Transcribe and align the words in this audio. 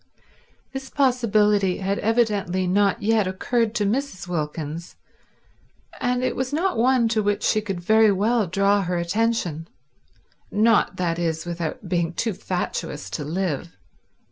This 0.71 0.89
possibility 0.89 1.77
had 1.77 1.99
evidently 1.99 2.65
not 2.65 3.03
yet 3.03 3.27
occurred 3.27 3.75
to 3.75 3.85
Mrs. 3.85 4.27
Wilkins, 4.27 4.95
and 5.99 6.23
it 6.23 6.35
was 6.35 6.51
not 6.51 6.75
one 6.75 7.07
to 7.09 7.21
which 7.21 7.43
she 7.43 7.61
could 7.61 7.79
very 7.79 8.11
well 8.11 8.47
draw 8.47 8.81
her 8.81 8.97
attention; 8.97 9.67
not, 10.49 10.95
that 10.95 11.19
is, 11.19 11.45
without 11.45 11.87
being 11.87 12.13
too 12.13 12.33
fatuous 12.33 13.11
to 13.11 13.23
live. 13.23 13.77